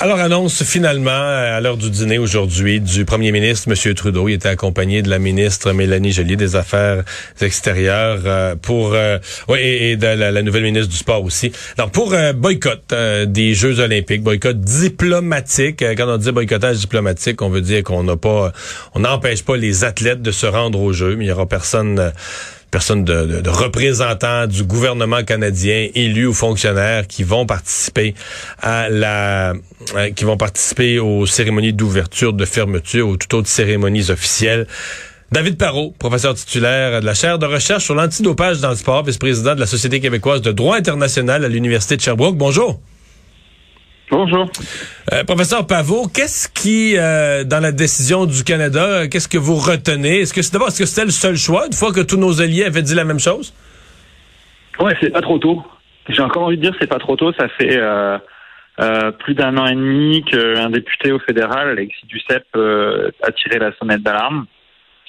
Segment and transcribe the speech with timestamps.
[0.00, 3.94] Alors, annonce finalement, à l'heure du dîner aujourd'hui, du premier ministre, M.
[3.94, 4.28] Trudeau.
[4.28, 7.02] Il était accompagné de la ministre Mélanie Joly des Affaires
[7.40, 8.92] extérieures euh, pour...
[8.94, 9.18] Euh,
[9.58, 11.50] et, de la, nouvelle ministre du Sport aussi.
[11.78, 12.94] Donc, pour euh, boycott
[13.26, 15.82] des Jeux olympiques, boycott diplomatique.
[15.96, 18.52] quand on dit boycottage diplomatique, on veut dire qu'on n'a pas...
[18.94, 22.12] On n'empêche pas les athlètes de se rendre aux Jeux, mais il y aura personne
[22.70, 28.14] personnes de, de, représentants du gouvernement canadien, élus ou fonctionnaires qui vont participer
[28.60, 29.54] à la,
[29.94, 34.66] euh, qui vont participer aux cérémonies d'ouverture, de fermeture ou toute autre cérémonies officielles.
[35.30, 39.54] David Parot, professeur titulaire de la chaire de recherche sur l'antidopage dans le sport, vice-président
[39.54, 42.36] de la Société québécoise de droit international à l'Université de Sherbrooke.
[42.36, 42.80] Bonjour.
[44.10, 44.48] Bonjour.
[45.12, 50.20] Euh, professeur Pavot, qu'est-ce qui, euh, dans la décision du Canada, qu'est-ce que vous retenez?
[50.20, 52.40] Est-ce que c'est d'abord, est-ce que c'était le seul choix, une fois que tous nos
[52.40, 53.54] alliés avaient dit la même chose?
[54.80, 55.62] Ouais, c'est pas trop tôt.
[56.08, 57.32] J'ai encore envie de dire c'est pas trop tôt.
[57.34, 58.18] Ça fait euh,
[59.18, 64.02] plus d'un an et demi qu'un député au fédéral, Alexis Duceppe, a tiré la sonnette
[64.02, 64.46] d'alarme.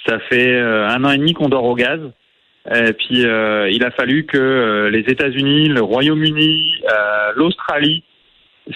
[0.05, 2.01] Ça fait un an et demi qu'on dort au gaz.
[2.69, 6.81] Et puis il a fallu que les États-Unis, le Royaume-Uni,
[7.37, 8.03] l'Australie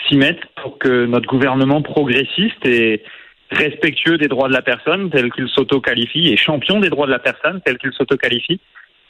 [0.07, 3.03] s'y mettre pour que notre gouvernement progressiste et
[3.51, 7.19] respectueux des droits de la personne, tel qu'il s'auto-qualifie, et champion des droits de la
[7.19, 8.59] personne, tel qu'il s'auto-qualifie,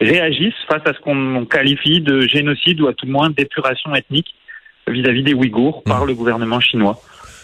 [0.01, 4.35] réagisse face à ce qu'on qualifie de génocide ou à tout le moins d'épuration ethnique
[4.87, 6.07] vis-à-vis des Ouïghours par mmh.
[6.07, 6.97] le gouvernement chinois.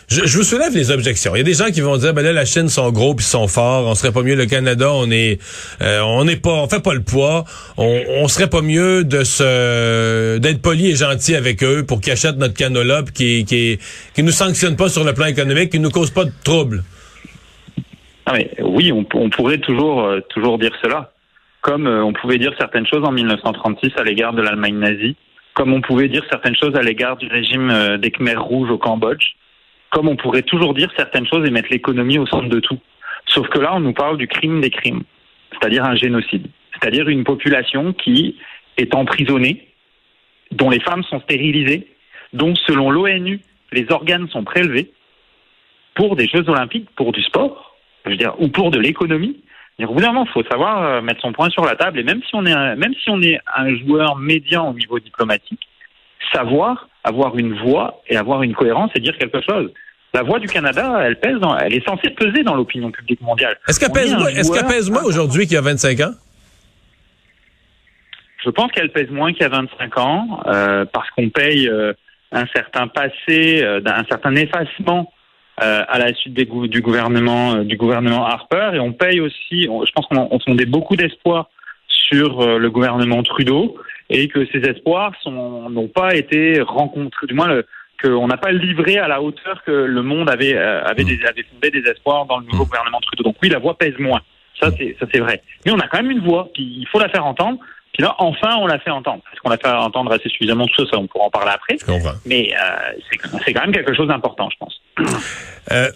[0.09, 1.35] Je, je, vous soulève les objections.
[1.35, 3.25] Il y a des gens qui vont dire ben là la Chine sont gros puis
[3.25, 5.39] sont forts, on serait pas mieux le Canada, on est
[5.83, 7.43] euh, on n'est pas on fait pas le poids.
[7.77, 12.13] On, on serait pas mieux de se d'être poli et gentil avec eux pour qu'ils
[12.13, 13.80] achètent notre canola puis qui qui
[14.15, 16.83] qui nous sanctionnent pas sur le plan économique, qui nous causent pas de troubles.
[18.25, 21.11] Ah mais oui, on, on pourrait toujours euh, toujours dire cela.
[21.61, 25.15] Comme euh, on pouvait dire certaines choses en 1936 à l'égard de l'Allemagne nazie,
[25.53, 29.36] comme on pouvait dire certaines choses à l'égard du régime des Khmers rouges au Cambodge
[29.89, 32.80] comme on pourrait toujours dire certaines choses et mettre l'économie au centre de tout.
[33.27, 35.04] Sauf que là, on nous parle du crime des crimes,
[35.52, 38.38] c'est-à-dire un génocide, c'est-à-dire une population qui
[38.78, 39.67] est emprisonnée,
[40.52, 41.88] dont les femmes sont stérilisées,
[42.33, 43.39] dont, selon l'ONU,
[43.72, 44.92] les organes sont prélevés
[45.95, 49.42] pour des Jeux olympiques, pour du sport, je veux dire, ou pour de l'économie.
[49.82, 52.32] Au bout il faut savoir euh, mettre son point sur la table, et même si
[52.33, 55.61] on est un, même si on est un joueur médian au niveau diplomatique,
[56.33, 59.71] savoir avoir une voix et avoir une cohérence et dire quelque chose.
[60.14, 63.58] La voix du Canada, elle pèse, dans, elle est censée peser dans l'opinion publique mondiale.
[63.67, 64.15] Est-ce qu'elle pèse,
[64.52, 66.14] qu'elle pèse moins aujourd'hui qu'il y a 25 ans?
[68.43, 71.93] Je pense qu'elle pèse moins qu'il y a 25 ans euh, parce qu'on paye euh,
[72.31, 75.11] un certain passé, euh, un certain effacement
[75.61, 79.64] à la suite des, du gouvernement du gouvernement Harper et on paye aussi.
[79.64, 81.49] je pense qu'on fondait beaucoup d'espoir
[81.89, 83.75] sur le gouvernement Trudeau
[84.09, 87.61] et que ces espoirs n'ont pas été rencontrés, du moins
[88.02, 91.43] qu'on n'a pas livré à la hauteur que le monde avait, euh, avait, des, avait
[91.43, 92.67] fondé des espoirs dans le nouveau mmh.
[92.67, 93.23] gouvernement Trudeau.
[93.23, 94.21] Donc oui, la voix pèse moins.
[94.59, 95.42] Ça, c'est ça c'est vrai.
[95.65, 97.59] Mais on a quand même une voix, puis il faut la faire entendre.
[97.93, 99.23] Puis là, enfin, on l'a fait entendre.
[99.33, 101.77] Est-ce qu'on l'a fait entendre assez suffisamment tout ça, on pourra en parler après.
[102.25, 102.93] Mais euh,
[103.45, 104.81] c'est quand même quelque chose d'important, je pense.
[105.71, 105.87] Euh,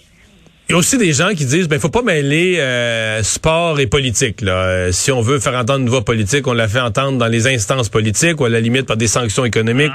[0.73, 4.41] y a aussi des gens qui disent ben faut pas mêler euh, sport et politique
[4.41, 4.53] là.
[4.53, 7.45] Euh, si on veut faire entendre une voix politique, on la fait entendre dans les
[7.45, 9.93] instances politiques ou à la limite par des sanctions économiques.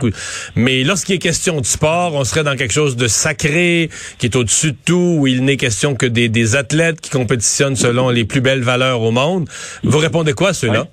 [0.54, 3.90] Mais lorsqu'il est question de sport, on serait dans quelque chose de sacré
[4.20, 7.74] qui est au-dessus de tout où il n'est question que des, des, athlètes qui compétitionnent
[7.74, 9.48] selon les plus belles valeurs au monde.
[9.82, 10.86] Vous répondez quoi à ceux-là?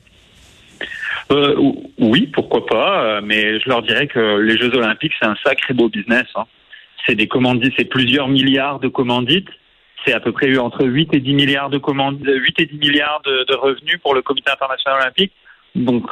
[1.32, 1.54] Euh,
[2.00, 3.22] Oui, pourquoi pas.
[3.22, 6.26] Mais je leur dirais que les Jeux Olympiques c'est un sacré beau business.
[6.34, 6.46] Hein.
[7.06, 9.50] C'est des commandites, c'est plusieurs milliards de commandites
[10.06, 12.78] c'est à peu près eu entre 8 et 10 milliards de commandes, 8 et 10
[12.78, 15.32] milliards de, revenus pour le Comité international olympique.
[15.76, 16.06] Donc,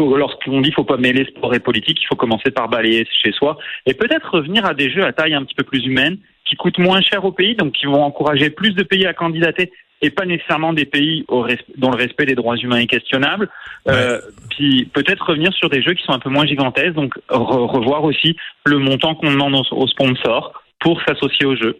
[0.00, 3.32] lorsqu'on dit qu'il faut pas mêler sport et politique, il faut commencer par balayer chez
[3.32, 6.16] soi et peut-être revenir à des jeux à taille un petit peu plus humaine,
[6.46, 9.70] qui coûtent moins cher au pays, donc qui vont encourager plus de pays à candidater
[10.02, 11.46] et pas nécessairement des pays au
[11.76, 13.50] dont le respect des droits humains est questionnable.
[13.88, 18.04] Euh, puis peut-être revenir sur des jeux qui sont un peu moins gigantesques, donc revoir
[18.04, 21.76] aussi le montant qu'on demande aux sponsors pour s'associer aux jeux.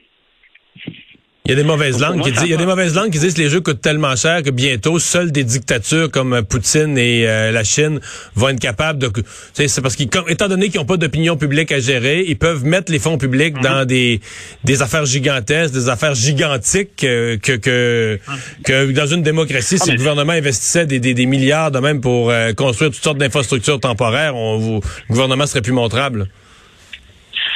[1.47, 3.19] Il y a des mauvaises langues qui disent, il y a des mauvaises langues qui
[3.19, 6.99] disent que les jeux coûtent tellement cher que bientôt seules des dictatures comme euh, Poutine
[6.99, 7.99] et euh, la Chine
[8.35, 9.11] vont être capables de
[9.55, 12.93] c'est parce qu'ils étant donné qu'ils n'ont pas d'opinion publique à gérer, ils peuvent mettre
[12.93, 13.63] les fonds publics mhm.
[13.63, 14.21] dans des
[14.65, 18.21] des affaires gigantesques, des affaires gigantiques euh, que que,
[18.63, 22.01] que dans une démocratie si ah, le gouvernement investissait des, des, des, milliards de même
[22.01, 26.29] pour construire toutes sortes d'infrastructures temporaires, on, vous, le gouvernement serait plus montrable.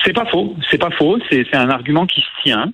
[0.04, 2.72] C'est pas faux, c'est pas faux, c'est un argument qui se tient.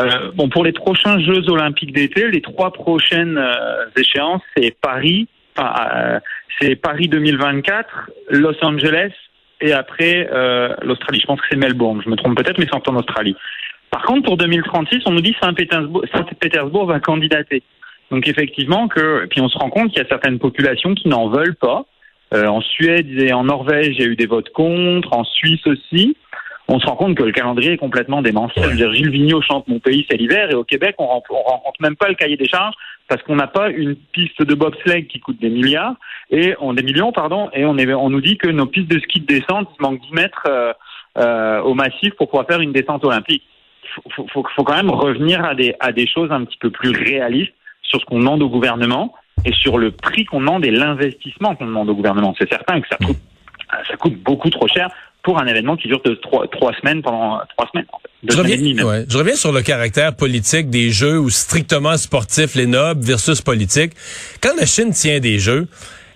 [0.00, 5.28] Euh, bon, pour les prochains Jeux Olympiques d'été, les trois prochaines euh, échéances, c'est Paris,
[5.56, 6.20] enfin, euh,
[6.58, 9.12] c'est Paris 2024, Los Angeles
[9.60, 11.20] et après euh, l'Australie.
[11.20, 12.02] Je pense que c'est Melbourne.
[12.04, 13.36] Je me trompe peut-être, mais c'est en Australie.
[13.90, 17.62] Par contre, pour 2036, on nous dit Saint-Pétersbourg, Saint-Pétersbourg va candidater.
[18.10, 21.28] Donc effectivement que, puis on se rend compte qu'il y a certaines populations qui n'en
[21.28, 21.84] veulent pas.
[22.32, 25.64] Euh, en Suède et en Norvège, il y a eu des votes contre, en Suisse
[25.66, 26.16] aussi.
[26.68, 28.68] On se rend compte que le calendrier est complètement démentiel.
[28.68, 28.94] Ouais.
[28.94, 32.08] Gilles Vigneault chante Mon pays, c'est l'hiver, et au Québec, on, on rencontre même pas
[32.08, 32.74] le cahier des charges
[33.08, 35.94] parce qu'on n'a pas une piste de bobsleigh qui coûte des milliards
[36.30, 38.98] et on des millions, pardon, et on, est, on nous dit que nos pistes de
[39.00, 40.72] ski de descente il manque 10 mètres euh,
[41.18, 43.42] euh, au massif pour pouvoir faire une descente olympique.
[44.14, 46.90] Faut, faut, faut quand même revenir à des, à des choses un petit peu plus
[46.90, 49.14] réalistes sur ce qu'on demande au gouvernement
[49.44, 52.34] et sur le prix qu'on demande et l'investissement qu'on demande au gouvernement.
[52.38, 53.18] C'est certain que ça coûte,
[53.86, 54.88] ça coûte beaucoup trop cher
[55.24, 57.86] pour un événement qui dure de trois, trois semaines pendant trois semaines.
[57.92, 58.10] En fait.
[58.30, 59.04] Je reviens, ouais.
[59.08, 63.92] je reviens, sur le caractère politique des jeux ou strictement sportifs, les nobles versus politiques.
[64.40, 65.66] Quand la Chine tient des jeux,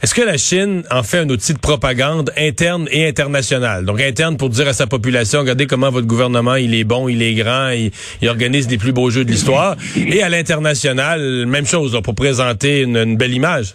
[0.03, 3.85] est-ce que la Chine en fait un outil de propagande interne et internationale?
[3.85, 7.21] Donc interne pour dire à sa population, regardez comment votre gouvernement, il est bon, il
[7.23, 7.91] est grand, il,
[8.23, 9.77] il organise les plus beaux jeux de l'histoire.
[9.97, 13.75] Et à l'international, même chose, là, pour présenter une, une belle image.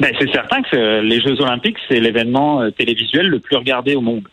[0.00, 4.00] Ben, c'est certain que les Jeux olympiques, c'est l'événement euh, télévisuel le plus regardé au
[4.00, 4.28] monde.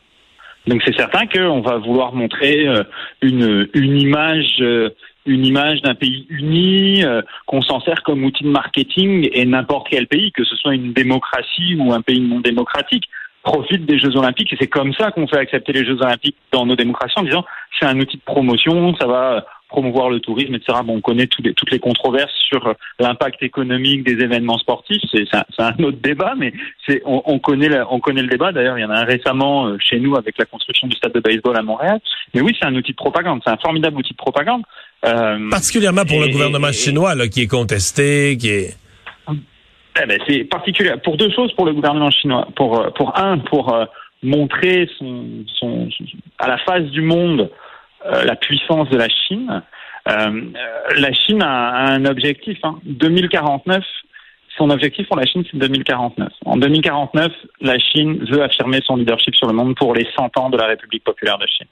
[0.68, 2.84] Donc c'est certain qu'on va vouloir montrer euh,
[3.22, 4.90] une, une image euh,
[5.26, 9.88] une image d'un pays uni, euh, qu'on s'en sert comme outil de marketing et n'importe
[9.90, 13.06] quel pays, que ce soit une démocratie ou un pays non démocratique,
[13.42, 16.66] profite des Jeux Olympiques et c'est comme ça qu'on fait accepter les Jeux Olympiques dans
[16.66, 17.46] nos démocraties en disant
[17.80, 20.80] c'est un outil de promotion, ça va promouvoir le tourisme, etc.
[20.84, 25.02] Bon, on connaît les, toutes les controverses sur l'impact économique des événements sportifs.
[25.12, 26.54] C'est un, un, autre débat, mais
[26.88, 28.52] c'est on, on, connaît la, on connaît le débat.
[28.52, 31.20] D'ailleurs, il y en a un récemment chez nous avec la construction du stade de
[31.20, 32.00] baseball à Montréal.
[32.34, 33.42] Mais oui, c'est un outil de propagande.
[33.44, 34.64] C'est un formidable outil de propagande.
[35.06, 38.78] Euh, Particulièrement pour et, le gouvernement et, chinois, là, qui est contesté, qui est.
[40.02, 42.48] Eh ben, c'est particulier pour deux choses pour le gouvernement chinois.
[42.56, 43.86] Pour pour un, pour euh,
[44.24, 45.88] montrer son, son,
[46.38, 47.65] à la face du monde euh,
[48.12, 49.62] la puissance de la Chine.
[50.08, 50.42] Euh,
[50.98, 52.58] la Chine a, un objectif.
[52.64, 52.80] Hein.
[52.86, 53.84] 2049,
[54.58, 56.30] son objectif pour la Chine, c'est 2049.
[56.46, 57.32] En 2049,
[57.62, 60.68] la Chine veut affirmer son leadership sur le monde pour les 100 ans de la
[60.68, 61.68] République populaire de Chine.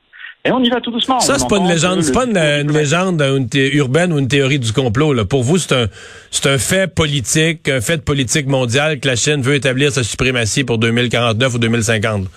[0.46, 1.22] Et on y va tout doucement.
[1.22, 4.60] Ça, c'est pas une légende, c'est pas une, une légende une urbaine ou une théorie
[4.60, 5.14] du complot.
[5.14, 5.24] Là.
[5.24, 5.88] Pour vous, c'est un,
[6.32, 10.04] c'est un fait politique, un fait de politique mondiale que la Chine veut établir sa
[10.04, 12.28] suprématie pour 2049 ou 2050.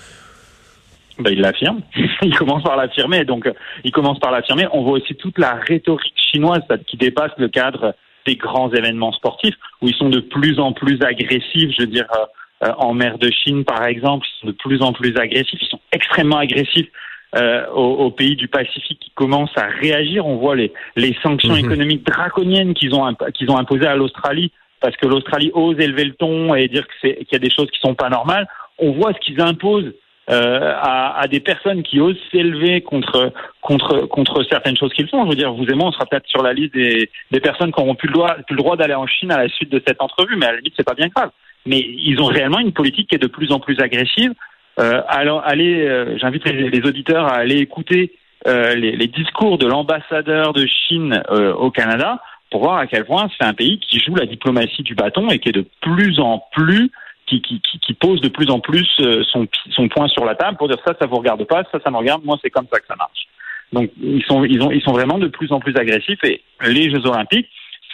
[1.19, 1.81] Ben, il l'affirme.
[2.23, 3.25] il commence par l'affirmer.
[3.25, 3.51] Donc,
[3.85, 4.67] il commence par l'affirmer.
[4.73, 7.95] On voit aussi toute la rhétorique chinoise qui dépasse le cadre
[8.27, 11.71] des grands événements sportifs, où ils sont de plus en plus agressifs.
[11.77, 12.07] Je veux dire,
[12.65, 15.61] euh, en mer de Chine, par exemple, ils sont de plus en plus agressifs.
[15.61, 16.89] Ils sont extrêmement agressifs
[17.37, 20.27] euh, aux, aux, pays du Pacifique qui commencent à réagir.
[20.27, 21.59] On voit les, les sanctions mmh.
[21.59, 26.15] économiques draconiennes qu'ils ont, qu'ils ont imposées à l'Australie parce que l'Australie ose élever le
[26.15, 28.47] ton et dire qu'il y a des choses qui sont pas normales.
[28.79, 29.93] On voit ce qu'ils imposent
[30.29, 35.25] euh, à, à, des personnes qui osent s'élever contre contre contre certaines choses qu'ils font.
[35.25, 37.73] Je veux dire, vous et moi, on sera peut-être sur la liste des, des personnes
[37.73, 39.81] qui n'auront plus le droit, plus le droit d'aller en Chine à la suite de
[39.87, 41.31] cette entrevue, mais à la limite, c'est pas bien grave.
[41.65, 44.33] Mais ils ont réellement une politique qui est de plus en plus agressive.
[44.79, 48.13] Euh, alors, allez, euh, j'invite les, les, auditeurs à aller écouter
[48.47, 52.21] euh, les, les, discours de l'ambassadeur de Chine euh, au Canada
[52.51, 55.39] pour voir à quel point c'est un pays qui joue la diplomatie du bâton et
[55.39, 56.91] qui est de plus en plus
[57.27, 60.57] qui, qui, qui, pose de plus en plus euh, son, son point sur la table
[60.57, 62.79] pour dire ça, ça vous regarde pas, ça, ça me regarde, moi c'est comme ça
[62.79, 63.27] que ça marche.
[63.73, 66.91] Donc ils sont, ils, ont, ils sont vraiment de plus en plus agressifs et les
[66.91, 67.49] Jeux Olympiques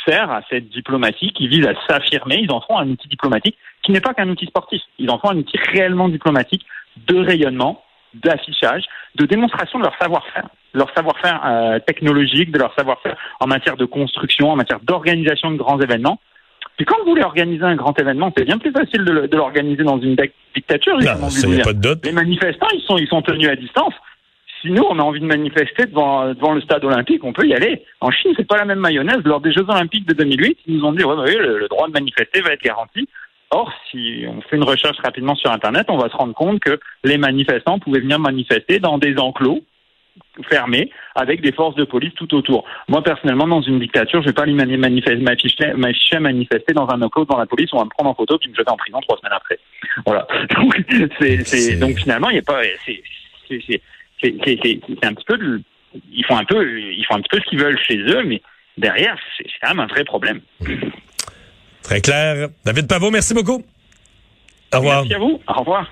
[0.06, 2.40] servent à cette diplomatie qui vise à s'affirmer.
[2.42, 4.82] Ils en font un outil diplomatique qui n'est pas qu'un outil sportif.
[4.98, 6.64] Ils en font un outil réellement diplomatique
[7.08, 7.82] de rayonnement,
[8.14, 8.84] d'affichage,
[9.14, 13.84] de démonstration de leur savoir-faire, leur savoir-faire euh, technologique, de leur savoir-faire en matière de
[13.84, 16.20] construction, en matière d'organisation de grands événements.
[16.76, 19.84] Puis quand vous voulez organiser un grand événement, c'est bien plus facile de, de l'organiser
[19.84, 20.16] dans une
[20.54, 20.96] dictature.
[20.98, 22.04] Non, ça, y a pas de doute.
[22.04, 23.94] Les manifestants, ils sont, ils sont tenus à distance.
[24.60, 27.54] Si nous, on a envie de manifester devant, devant le stade olympique, on peut y
[27.54, 27.84] aller.
[28.00, 29.20] En Chine, c'est pas la même mayonnaise.
[29.24, 31.68] Lors des Jeux olympiques de 2008, ils nous ont dit, ouais, bah oui, le, le
[31.68, 33.08] droit de manifester va être garanti.
[33.50, 36.80] Or, si on fait une recherche rapidement sur Internet, on va se rendre compte que
[37.04, 39.62] les manifestants pouvaient venir manifester dans des enclos
[40.48, 42.64] fermé avec des forces de police tout autour.
[42.88, 47.38] Moi, personnellement, dans une dictature, je vais pas m'afficher à manifester dans un enclos dans
[47.38, 49.36] la police, on va me prendre en photo puis me jeter en prison trois semaines
[49.36, 49.58] après.
[50.06, 50.26] Voilà.
[50.56, 50.74] Donc,
[51.20, 53.02] c'est, c'est, donc finalement, il n'y a pas, c'est,
[53.48, 53.82] c'est,
[54.22, 55.60] c'est, c'est un petit peu, de,
[56.12, 58.40] ils font un peu, ils font un petit peu ce qu'ils veulent chez eux, mais
[58.78, 60.40] derrière, c'est quand même un vrai problème.
[61.82, 62.48] Très clair.
[62.64, 63.62] David Pavot, merci beaucoup.
[64.72, 65.02] Au revoir.
[65.02, 65.40] Merci à vous.
[65.46, 65.90] Au revoir.